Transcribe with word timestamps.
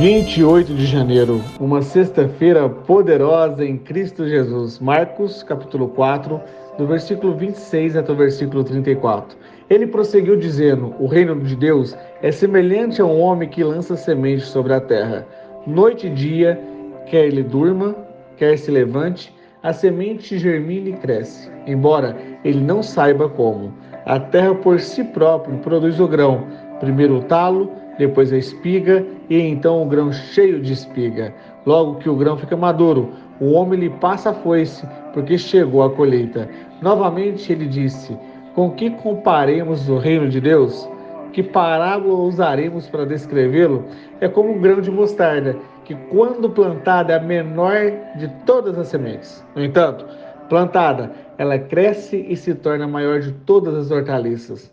28 0.00 0.74
de 0.74 0.86
janeiro, 0.86 1.40
uma 1.60 1.80
sexta-feira 1.80 2.68
poderosa 2.68 3.64
em 3.64 3.78
Cristo 3.78 4.28
Jesus. 4.28 4.80
Marcos, 4.80 5.42
capítulo 5.44 5.88
4, 5.88 6.40
do 6.76 6.86
versículo 6.86 7.34
26 7.36 7.96
até 7.96 8.12
o 8.12 8.16
versículo 8.16 8.64
34. 8.64 9.38
Ele 9.70 9.86
prosseguiu 9.86 10.36
dizendo: 10.36 10.94
O 10.98 11.06
reino 11.06 11.40
de 11.40 11.54
Deus 11.54 11.96
é 12.20 12.32
semelhante 12.32 13.00
a 13.00 13.04
um 13.04 13.20
homem 13.20 13.48
que 13.48 13.62
lança 13.62 13.96
semente 13.96 14.44
sobre 14.44 14.74
a 14.74 14.80
terra. 14.80 15.26
Noite 15.64 16.08
e 16.08 16.10
dia, 16.10 16.60
quer 17.06 17.26
ele 17.26 17.44
durma, 17.44 17.94
quer 18.36 18.58
se 18.58 18.72
levante, 18.72 19.32
a 19.62 19.72
semente 19.72 20.38
germina 20.38 20.88
e 20.88 20.92
cresce, 20.94 21.48
embora 21.66 22.16
ele 22.44 22.60
não 22.60 22.82
saiba 22.82 23.28
como. 23.28 23.72
A 24.04 24.18
terra 24.18 24.54
por 24.56 24.80
si 24.80 25.04
própria 25.04 25.56
produz 25.58 26.00
o 26.00 26.08
grão, 26.08 26.44
primeiro 26.80 27.18
o 27.18 27.22
talo, 27.22 27.70
depois 27.98 28.32
a 28.32 28.36
espiga 28.36 29.04
e 29.28 29.38
então 29.38 29.82
o 29.82 29.86
grão 29.86 30.12
cheio 30.12 30.60
de 30.60 30.72
espiga. 30.72 31.34
Logo 31.66 31.96
que 31.96 32.08
o 32.08 32.16
grão 32.16 32.36
fica 32.36 32.56
maduro, 32.56 33.10
o 33.40 33.52
homem 33.52 33.80
lhe 33.80 33.90
passa 33.90 34.30
a 34.30 34.34
foice, 34.34 34.86
porque 35.12 35.38
chegou 35.38 35.82
a 35.82 35.90
colheita. 35.90 36.48
Novamente 36.82 37.52
ele 37.52 37.66
disse: 37.66 38.16
Com 38.54 38.70
que 38.70 38.90
comparemos 38.90 39.88
o 39.88 39.98
reino 39.98 40.28
de 40.28 40.40
Deus? 40.40 40.88
Que 41.32 41.42
parábola 41.42 42.14
usaremos 42.14 42.88
para 42.88 43.04
descrevê-lo? 43.04 43.84
É 44.20 44.28
como 44.28 44.52
um 44.52 44.60
grão 44.60 44.80
de 44.80 44.90
mostarda, 44.90 45.56
que 45.84 45.94
quando 46.10 46.48
plantada 46.48 47.12
é 47.12 47.16
a 47.16 47.20
menor 47.20 47.92
de 48.16 48.28
todas 48.46 48.78
as 48.78 48.88
sementes. 48.88 49.44
No 49.54 49.64
entanto, 49.64 50.06
plantada, 50.48 51.10
ela 51.36 51.58
cresce 51.58 52.24
e 52.28 52.36
se 52.36 52.54
torna 52.54 52.84
a 52.84 52.88
maior 52.88 53.20
de 53.20 53.32
todas 53.32 53.74
as 53.74 53.90
hortaliças, 53.90 54.72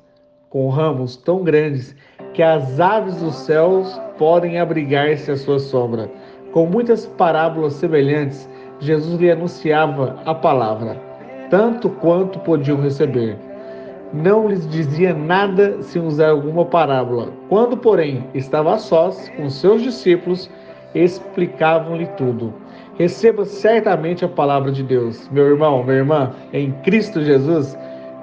com 0.51 0.67
ramos 0.69 1.15
tão 1.15 1.43
grandes 1.43 1.95
que 2.33 2.43
as 2.43 2.79
aves 2.79 3.15
dos 3.15 3.35
céus 3.35 3.99
podem 4.17 4.59
abrigar-se 4.59 5.31
à 5.31 5.37
sua 5.37 5.57
sombra. 5.57 6.11
Com 6.51 6.65
muitas 6.65 7.05
parábolas 7.05 7.73
semelhantes, 7.73 8.47
Jesus 8.79 9.19
lhe 9.19 9.31
anunciava 9.31 10.17
a 10.25 10.35
palavra, 10.35 11.01
tanto 11.49 11.89
quanto 11.89 12.37
podiam 12.39 12.81
receber. 12.81 13.37
Não 14.13 14.49
lhes 14.49 14.67
dizia 14.67 15.13
nada 15.13 15.81
sem 15.81 16.05
usar 16.05 16.31
alguma 16.31 16.65
parábola. 16.65 17.29
Quando, 17.47 17.77
porém, 17.77 18.27
estava 18.33 18.73
a 18.73 18.77
sós 18.77 19.29
com 19.37 19.49
seus 19.49 19.81
discípulos, 19.81 20.49
explicavam-lhe 20.93 22.07
tudo. 22.17 22.53
Receba 22.97 23.45
certamente 23.45 24.25
a 24.25 24.27
palavra 24.27 24.69
de 24.69 24.83
Deus. 24.83 25.29
Meu 25.31 25.47
irmão, 25.47 25.81
minha 25.81 25.97
irmã, 25.97 26.35
em 26.51 26.71
Cristo 26.83 27.23
Jesus, 27.23 27.77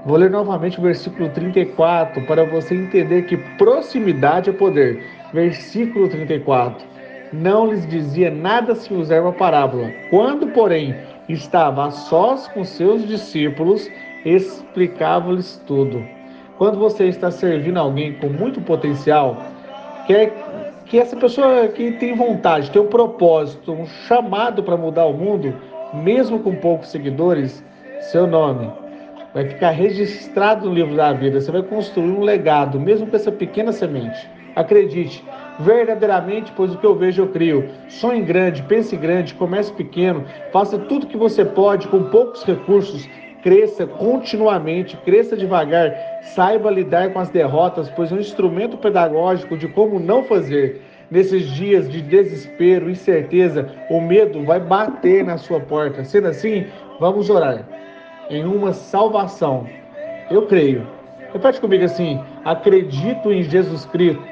Vou 0.07 0.17
ler 0.17 0.31
novamente 0.31 0.79
o 0.79 0.83
versículo 0.83 1.29
34 1.31 2.25
para 2.25 2.45
você 2.45 2.75
entender 2.75 3.23
que 3.23 3.37
proximidade 3.37 4.51
é 4.51 4.53
poder. 4.53 5.03
Versículo 5.33 6.09
34. 6.09 6.87
Não 7.33 7.67
lhes 7.67 7.87
dizia 7.87 8.31
nada 8.31 8.75
se 8.75 8.93
usar 8.95 9.21
uma 9.21 9.33
parábola. 9.33 9.91
Quando, 10.09 10.47
porém, 10.49 10.95
estava 11.29 11.87
a 11.87 11.91
sós 11.91 12.49
com 12.49 12.65
seus 12.65 13.07
discípulos, 13.07 13.91
explicava-lhes 14.25 15.63
tudo. 15.67 16.03
Quando 16.57 16.79
você 16.79 17.05
está 17.05 17.31
servindo 17.31 17.79
alguém 17.79 18.15
com 18.15 18.29
muito 18.29 18.61
potencial, 18.61 19.37
quer 20.07 20.33
que 20.87 20.99
essa 20.99 21.17
pessoa 21.17 21.69
que 21.69 21.93
tem 21.93 22.15
vontade, 22.17 22.71
tem 22.71 22.81
um 22.81 22.87
propósito, 22.87 23.73
um 23.73 23.87
chamado 23.87 24.63
para 24.63 24.77
mudar 24.77 25.05
o 25.05 25.13
mundo, 25.13 25.55
mesmo 25.93 26.39
com 26.39 26.55
poucos 26.55 26.89
seguidores, 26.89 27.63
seu 28.01 28.27
nome 28.27 28.88
vai 29.38 29.47
ficar 29.47 29.71
registrado 29.71 30.69
no 30.69 30.75
livro 30.75 30.97
da 30.97 31.12
vida. 31.12 31.41
Você 31.41 31.53
vai 31.53 31.62
construir 31.62 32.10
um 32.10 32.22
legado, 32.22 32.81
mesmo 32.81 33.06
com 33.06 33.15
essa 33.15 33.31
pequena 33.31 33.71
semente. 33.71 34.28
Acredite, 34.56 35.25
verdadeiramente, 35.60 36.53
pois 36.56 36.75
o 36.75 36.78
que 36.78 36.84
eu 36.84 36.97
vejo 36.97 37.22
eu 37.22 37.28
crio. 37.28 37.69
Sonhe 37.88 38.21
grande, 38.21 38.65
pense 38.65 38.97
grande, 38.97 39.34
comece 39.34 39.72
pequeno, 39.72 40.25
faça 40.53 40.76
tudo 40.76 41.06
que 41.06 41.16
você 41.16 41.44
pode 41.44 41.87
com 41.87 42.03
poucos 42.10 42.43
recursos. 42.43 43.09
Cresça 43.41 43.87
continuamente, 43.87 44.97
cresça 44.97 45.37
devagar, 45.37 45.94
saiba 46.34 46.69
lidar 46.69 47.12
com 47.12 47.20
as 47.20 47.31
derrotas, 47.31 47.88
pois 47.91 48.10
é 48.10 48.16
um 48.16 48.19
instrumento 48.19 48.76
pedagógico 48.76 49.56
de 49.56 49.69
como 49.69 50.00
não 50.00 50.25
fazer. 50.25 50.82
Nesses 51.09 51.47
dias 51.53 51.88
de 51.88 52.03
desespero, 52.03 52.91
incerteza, 52.91 53.70
o 53.88 54.00
medo 54.00 54.44
vai 54.44 54.59
bater 54.59 55.25
na 55.25 55.38
sua 55.38 55.60
porta. 55.60 56.03
Sendo 56.03 56.26
assim, 56.26 56.66
vamos 56.99 57.31
orar 57.31 57.65
em 58.31 58.44
uma 58.44 58.72
salvação. 58.72 59.66
Eu 60.31 60.47
creio. 60.47 60.87
Repete 61.33 61.61
comigo 61.61 61.84
assim: 61.84 62.21
acredito 62.44 63.33
em 63.33 63.43
Jesus 63.43 63.84
Cristo, 63.87 64.22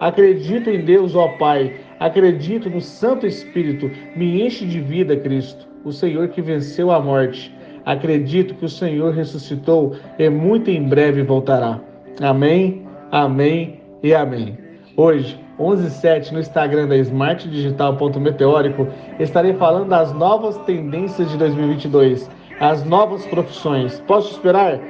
acredito 0.00 0.70
em 0.70 0.84
Deus, 0.84 1.14
ó 1.14 1.28
Pai, 1.38 1.74
acredito 1.98 2.70
no 2.70 2.80
Santo 2.80 3.26
Espírito, 3.26 3.90
me 4.16 4.42
enche 4.42 4.64
de 4.64 4.80
vida, 4.80 5.16
Cristo, 5.16 5.66
o 5.84 5.92
Senhor 5.92 6.28
que 6.28 6.40
venceu 6.40 6.90
a 6.90 7.00
morte. 7.00 7.54
Acredito 7.84 8.54
que 8.54 8.66
o 8.66 8.68
Senhor 8.68 9.14
ressuscitou 9.14 9.96
e 10.18 10.28
muito 10.28 10.70
em 10.70 10.82
breve 10.82 11.22
voltará. 11.22 11.80
Amém, 12.20 12.86
amém 13.10 13.80
e 14.02 14.14
amém. 14.14 14.58
Hoje, 14.96 15.38
11:07 15.58 16.32
no 16.32 16.40
Instagram 16.40 16.86
da 16.86 16.96
smartdigital.meteórico, 16.96 18.86
estarei 19.18 19.54
falando 19.54 19.88
das 19.88 20.12
novas 20.12 20.58
tendências 20.58 21.30
de 21.30 21.38
2022 21.38 22.28
as 22.60 22.84
novas 22.84 23.26
profissões. 23.26 24.00
Posso 24.00 24.32
esperar? 24.32 24.80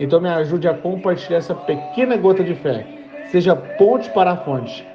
Então 0.00 0.20
me 0.20 0.28
ajude 0.28 0.68
a 0.68 0.74
compartilhar 0.74 1.38
essa 1.38 1.54
pequena 1.54 2.16
gota 2.16 2.42
de 2.42 2.54
fé. 2.54 2.86
Seja 3.30 3.54
ponte 3.54 4.08
para 4.10 4.32
a 4.32 4.36
fonte. 4.36 4.86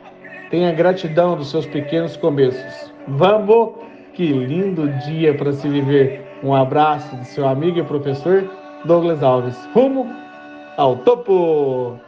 Tenha 0.49 0.71
gratidão 0.71 1.35
dos 1.35 1.49
seus 1.51 1.65
pequenos 1.65 2.17
começos. 2.17 2.91
Vamos! 3.07 3.73
Que 4.13 4.27
lindo 4.31 4.87
dia 5.07 5.33
para 5.33 5.51
se 5.53 5.67
viver. 5.67 6.23
Um 6.43 6.53
abraço 6.53 7.15
do 7.15 7.25
seu 7.25 7.47
amigo 7.47 7.79
e 7.79 7.83
professor 7.83 8.47
Douglas 8.85 9.23
Alves. 9.23 9.57
Rumo 9.73 10.07
ao 10.77 10.97
topo! 10.97 11.99